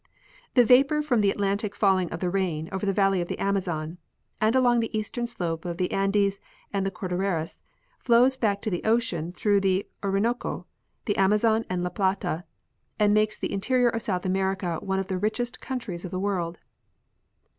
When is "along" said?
4.55-4.79